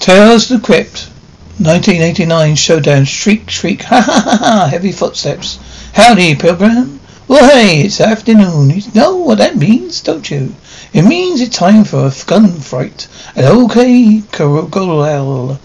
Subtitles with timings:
[0.00, 1.10] Tales of the Crypt.
[1.58, 3.04] 1989 showdown.
[3.04, 3.82] Shriek, shriek.
[3.82, 4.68] Ha ha ha ha.
[4.68, 5.58] Heavy footsteps.
[5.92, 7.00] Howdy, Pilgrim.
[7.28, 8.70] Well, hey, it's afternoon.
[8.70, 10.54] You know what that means, don't you?
[10.94, 15.60] It means it's time for a gunfight at OK Corral.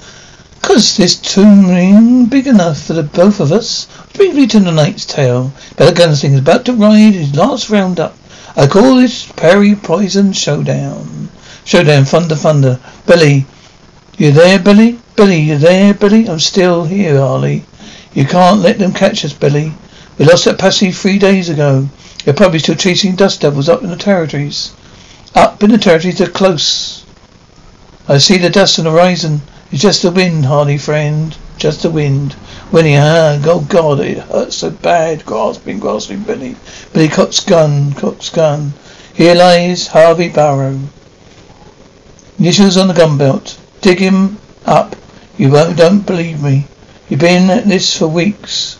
[0.61, 3.88] Cause this tomb ring big enough for the both of us.
[4.15, 5.54] Brings me to the night's tale.
[5.77, 8.17] Better is about to ride his last round up.
[8.57, 11.29] I call this Perry Poison Showdown.
[11.63, 12.79] Showdown, thunder, thunder.
[13.07, 13.45] Billy,
[14.18, 15.00] you there, Billy?
[15.16, 16.28] Billy, you there, Billy?
[16.29, 17.65] I'm still here, Harley.
[18.14, 19.74] You can't let them catch us, Billy.
[20.18, 21.89] We lost that posse three days ago.
[22.24, 24.74] They're probably still chasing dust devils up in the territories.
[25.36, 27.05] Up in the territories, they're close.
[28.07, 29.41] I see the dust on the horizon.
[29.71, 31.36] It's just the wind, Harley friend.
[31.57, 32.36] Just the wind.
[32.72, 35.25] Winnie, ah, oh God, it hurts so bad.
[35.25, 36.55] Grasping, grasping, Billy.
[36.94, 38.73] Billy Cock's gun, Cock's gun.
[39.13, 40.80] Here lies Harvey Barrow.
[42.39, 43.58] Initials on the gun belt.
[43.86, 44.95] Dig him up.
[45.38, 46.66] You won't, don't believe me.
[47.08, 48.80] You've been at this for weeks.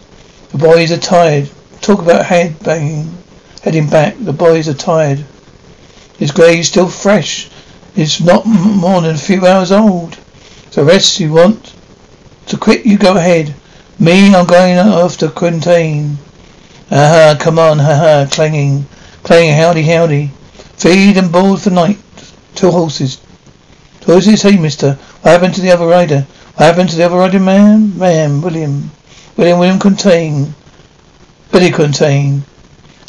[0.52, 1.48] The boys are tired.
[1.80, 3.16] Talk about head banging.
[3.62, 4.16] Heading back.
[4.20, 5.24] The boys are tired.
[6.18, 7.52] His grave's still fresh.
[7.96, 10.18] It's not more than a few hours old.
[10.72, 11.76] So rest you want
[12.48, 13.54] to quit, you go ahead.
[14.00, 16.18] Me, I'm going after Quintain.
[16.90, 18.88] Aha, come on, haha, clanging,
[19.22, 20.32] clanging, howdy, howdy.
[20.78, 22.00] Feed and board for night.
[22.56, 23.20] Two horses.
[24.06, 25.00] Two horses, hey, mister.
[25.22, 26.28] What happened to the other rider?
[26.54, 27.98] What happened to the other rider, man?
[27.98, 28.92] Man, William.
[29.36, 30.54] William, William Quintain.
[31.52, 32.44] Billy Quintain.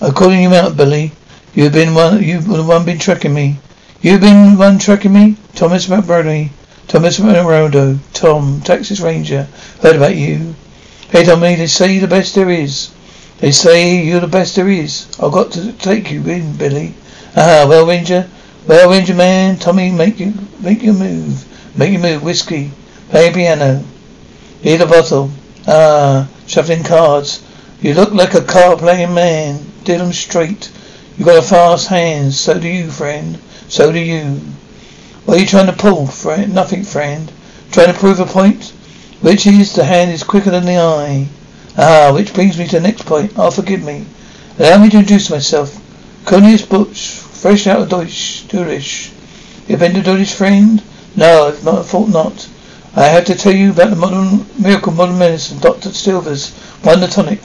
[0.00, 1.12] I'm calling you out, Billy.
[1.52, 3.58] You've been one, you've the one been tracking me.
[4.00, 5.36] You've been one tracking me?
[5.54, 6.48] Thomas McBurney.
[6.88, 9.46] Thomas Morado, Tom, Texas Ranger.
[9.82, 10.54] Heard about you.
[11.10, 12.90] Hey Tommy, they say you're the best there is.
[13.40, 15.08] They say you're the best there is.
[15.22, 16.94] I've got to take you in, Billy.
[17.36, 18.30] Ah, well, Ranger.
[18.66, 21.44] Well, Ranger man, Tommy, make you make your move.
[21.76, 22.24] Make your move.
[22.24, 22.72] Whiskey.
[23.10, 23.84] Play piano.
[24.60, 25.30] Hear the bottle.
[25.68, 27.44] Ah, shuffling cards.
[27.80, 29.64] You look like a card playing man.
[29.84, 30.68] Did 'em straight.
[31.16, 32.34] You got a fast hand.
[32.34, 33.38] So do you, friend.
[33.68, 34.40] So do you.
[35.26, 36.52] What are you trying to pull, friend?
[36.52, 37.30] Nothing, friend.
[37.70, 38.72] Trying to prove a point?
[39.20, 41.28] Which is the hand is quicker than the eye.
[41.78, 43.32] Ah, which brings me to the next point.
[43.36, 44.06] Oh, forgive me.
[44.58, 45.80] Allow me to introduce myself.
[46.24, 49.12] Cornelius Butch, fresh out of Deutsch, Durish.
[49.68, 50.82] You've been to Durish, friend?
[51.14, 52.48] No, not, thought not.
[52.94, 55.92] I have to tell you about the modern miracle modern medicine, Dr.
[55.92, 57.40] Silver's Wonder Tonic.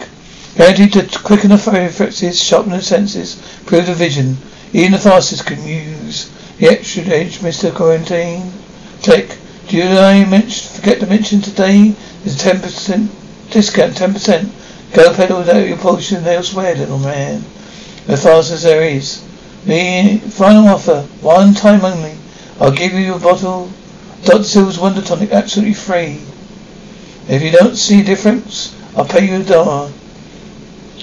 [0.56, 4.38] Guaranteed to quicken the reflexes, sharpen the senses, improve the vision.
[4.72, 7.74] Even the fastest can use the extra edge, Mr.
[7.74, 8.50] Quarantine.
[9.04, 9.38] Click.
[9.68, 11.96] Do you I mention, forget to mention today
[12.38, 13.12] ten percent
[13.50, 14.52] discount, ten percent.
[14.94, 17.44] Go pedal without your portion elsewhere, little man.
[18.08, 19.22] As fast as there is.
[19.66, 22.16] The final offer, one time only.
[22.60, 23.72] I'll give you a bottle
[24.24, 24.44] Dr.
[24.44, 26.22] Silver's Wonder Tonic absolutely free.
[27.28, 29.92] If you don't see a difference, I'll pay you a dollar.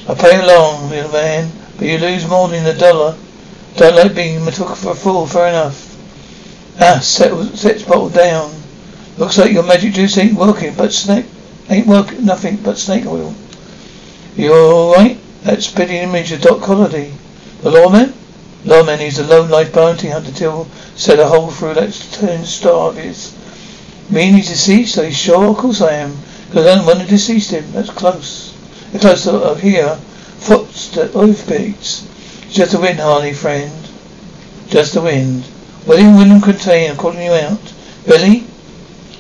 [0.07, 3.17] I'll pay along, little man, but you lose more than a dollar.
[3.77, 5.97] Don't like being took for a fool, fair enough.
[6.81, 8.55] Ah, set, set bottle down.
[9.17, 11.27] Looks like your magic juice ain't working, but snake
[11.69, 13.35] ain't working nothing but snake oil.
[14.37, 15.19] You're alright?
[15.43, 17.13] That spitting image of Doc Holliday.
[17.63, 18.15] The lawman?
[18.65, 22.91] Lawman, he's a lone life bounty hunter till said a hole through that turn star
[22.91, 23.33] of his.
[24.11, 24.99] Mean he's deceased?
[24.99, 25.47] Are you sure?
[25.47, 26.17] Of course I am.
[26.49, 27.71] Because I don't want to deceased him.
[27.73, 28.57] That's close.
[28.91, 29.97] They're close to up here.
[30.39, 32.07] Footsteps, beats.
[32.51, 33.71] Just the wind, Harley, friend.
[34.69, 35.45] Just the wind.
[35.87, 37.61] William William Quintain, I'm calling you out.
[38.07, 38.41] Billy?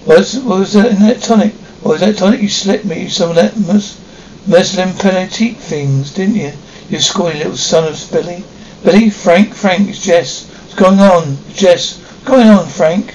[0.04, 1.52] What's, what was that in that tonic?
[1.82, 3.08] What was that tonic you slipped me?
[3.08, 4.00] Some of that mus,
[4.46, 6.52] Muslim penalty things, didn't you?
[6.88, 8.44] You scrawny little son of Billy.
[8.84, 9.10] Billy?
[9.10, 9.54] Frank?
[9.54, 10.48] Frank, it's Jess.
[10.48, 11.36] What's going on?
[11.52, 11.98] Jess.
[11.98, 13.12] What's going on, Frank?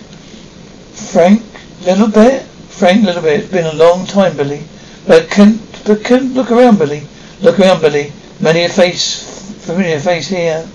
[1.12, 1.44] Frank?
[1.86, 2.44] Little bit?
[2.70, 3.42] Frank, little bit.
[3.42, 4.64] It's been a long time, Billy.
[5.08, 7.08] But can, but can, look around, Billy.
[7.42, 8.12] Look around, Billy.
[8.40, 10.68] Many a face Familiar face here.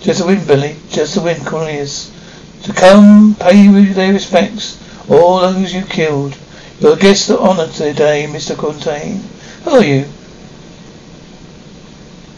[0.00, 0.74] Just a wind, Billy.
[0.90, 2.10] Just a wind, Cornelius.
[2.64, 4.76] To come, pay you their respects.
[5.08, 6.36] All those you killed.
[6.80, 8.56] You're a guest of honor today, Mr.
[8.56, 9.22] Quintain.
[9.62, 10.06] Who are you?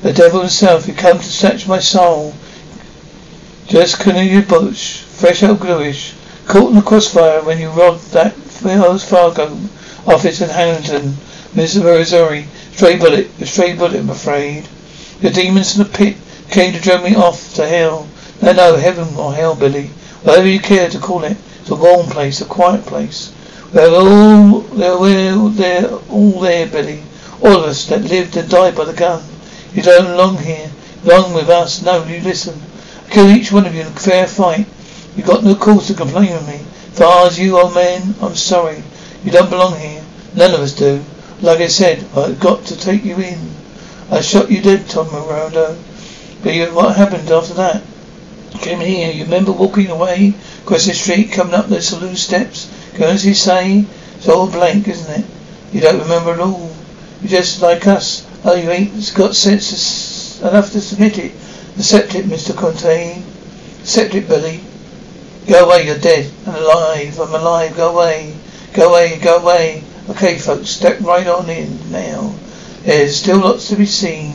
[0.06, 0.86] The devil himself.
[0.86, 2.32] You come to snatch my soul.
[3.66, 6.14] Just Cornelius Butch, fresh out bluish,
[6.46, 9.58] caught in the crossfire when you robbed that Wells Fargo
[10.06, 11.16] office in Hamilton,
[11.56, 12.46] Missouri.
[12.72, 14.68] Stray bullet, a stray bullet, I'm afraid.
[15.22, 16.16] The demons in the pit
[16.50, 18.06] came to drag me off to hell.
[18.40, 19.90] No, no, heaven or hell, Billy.
[20.22, 21.36] Whatever you care to call it.
[21.62, 23.32] It's a warm place, a quiet place.
[23.74, 27.02] We're all, they're, they're all there, Billy.
[27.42, 29.24] All of us that lived and died by the gun.
[29.74, 30.70] You don't belong here.
[31.02, 31.82] Belong with us.
[31.82, 32.60] No, you listen.
[33.06, 34.66] I kill each one of you in a fair fight.
[35.16, 36.58] You got no cause to complain with me.
[36.92, 38.82] Far as you, old man, I'm sorry.
[39.24, 40.02] You don't belong here.
[40.34, 41.02] None of us do.
[41.40, 43.38] Like I said, I've got to take you in.
[44.10, 45.76] I shot you dead, Tom Morado.
[46.42, 47.82] But you, what happened after that?
[48.60, 49.10] Came here.
[49.10, 52.70] You remember walking away across the street, coming up the saloon steps?
[52.96, 53.84] Going as you say,
[54.16, 55.26] it's all blank, isn't it?
[55.72, 56.70] You don't remember at all.
[57.20, 58.26] You're just like us.
[58.48, 61.32] Oh, you ain't got sense enough to submit it.
[61.78, 62.56] Accept it, Mr.
[62.56, 63.24] Contain.
[63.80, 64.60] Accept it, Billy.
[65.48, 66.30] Go away, you're dead.
[66.46, 67.18] I'm alive.
[67.18, 67.76] I'm alive.
[67.76, 68.36] Go away.
[68.72, 69.18] Go away.
[69.18, 69.82] Go away.
[70.10, 72.36] Okay, folks, step right on in now.
[72.82, 74.32] There's still lots to be seen.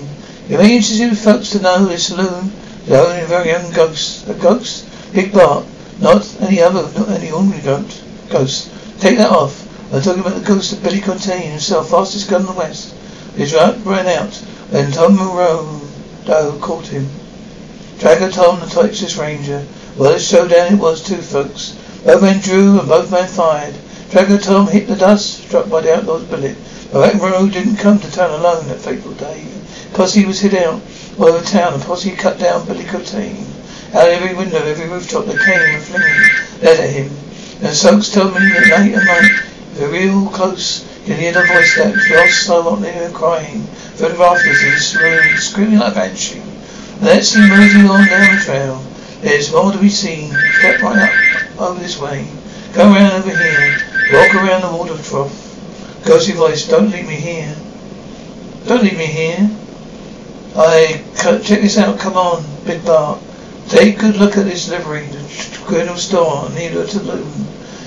[0.50, 2.52] It may interest you folks to know this saloon
[2.84, 4.28] is only very young ghost.
[4.28, 5.14] A ghost?
[5.14, 5.66] Big Bart.
[6.02, 8.04] Not any other, not any ordinary ghost.
[8.30, 9.00] Ghost.
[9.00, 9.56] Take that off.
[9.94, 12.96] I'm talking about the ghost of Billy Contain himself, fastest gun in the West.
[13.36, 14.34] His route ran out
[14.72, 17.08] when Tom Morado caught him.
[18.00, 19.66] Tracker Tom, the Texas Ranger.
[19.98, 21.78] Well, a showdown it was too, folks.
[22.04, 23.76] Both men drew and both men fired.
[24.10, 26.58] Tracker Tom hit the dust, struck by the outlaw's bullet.
[26.92, 29.48] But Monroe didn't come to town alone that fateful day.
[29.94, 30.82] Posse was hid out
[31.18, 33.46] all over town, and Posse cut down Billy Cotain.
[33.94, 36.22] Out every window, every rooftop, they came and flinging
[36.62, 37.12] lead at him.
[37.62, 39.32] And folks told me that late at night,
[39.78, 43.64] you're real close, you hear the voice that lost silently and crying
[43.96, 46.42] through the rafters room, screaming like banshee.
[47.02, 48.84] Let's see moving on down the trail.
[49.22, 50.34] There's more to be seen.
[50.60, 52.28] Step right up over this way.
[52.74, 53.78] Go around over here.
[54.14, 55.34] Walk around the water trough.
[56.06, 57.56] Ghostly voice, don't leave me here.
[58.66, 59.50] Don't leave me here.
[60.56, 61.04] I
[61.44, 62.00] check this out.
[62.00, 63.20] Come on, Big Bart.
[63.70, 65.22] Take a good look at this livery, the
[65.66, 67.32] Colonel store, near to Loon.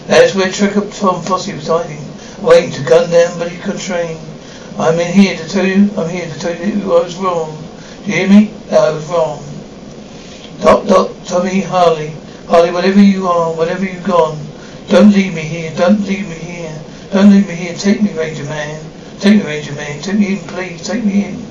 [0.07, 2.04] That's where Tracker Tom Posse was hiding,
[2.45, 4.19] waiting to gun down Billy Contrain.
[4.79, 7.57] I'm in here to tell you, I'm here to tell you I was wrong.
[8.05, 8.53] Do you hear me?
[8.71, 9.43] I was wrong.
[10.61, 12.13] Doc, Doc, Tommy Harley.
[12.47, 14.39] Harley, whatever you are, whatever you've gone,
[14.89, 16.85] don't leave me here, don't leave me here.
[17.11, 18.85] Don't leave me here, take me, Ranger Man.
[19.21, 21.47] Take me, Ranger Man, take me in, please, take me in.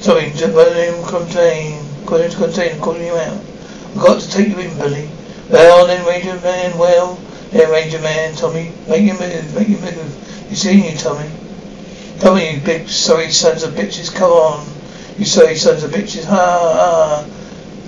[0.00, 3.40] Sorry, William Contain, William Contain, calling you out.
[3.96, 5.08] I've got to take you in, Billy.
[5.48, 7.18] Well then, Ranger Man, well,
[7.50, 10.46] there, Ranger Man, Tommy, make your move, make your move.
[10.50, 11.30] You see you, Tommy.
[12.20, 14.66] Come on, you big sorry sons of bitches, come on.
[15.18, 17.26] You sorry sons of bitches, ha ha.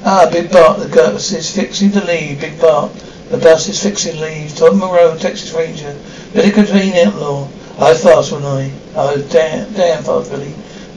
[0.03, 2.41] Ah, Big Bart, the bus is fixing to leave.
[2.41, 2.93] Big Bart,
[3.29, 4.55] the bus is fixing to leave.
[4.57, 5.95] Tom Moreau, Texas Ranger.
[6.33, 7.49] Billy Contain Outlaw.
[7.79, 8.73] I fast when I.
[8.95, 10.55] Oh, damn, damn fast, Billy.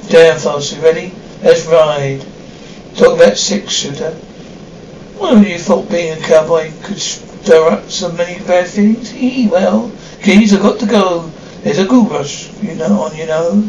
[0.10, 0.76] Damn fast.
[0.76, 1.14] You ready?
[1.42, 2.26] Let's ride.
[2.96, 4.12] Talk about six shooter.
[5.18, 7.00] What have you thought being a cowboy could
[7.44, 8.70] stir up so many bad?
[8.70, 9.92] He, well,
[10.22, 11.28] geez, I've got to go.
[11.62, 13.62] There's a gold rush, you know, on, you know.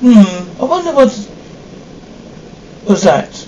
[0.00, 1.28] Hmm, I wonder what
[2.86, 3.46] was that.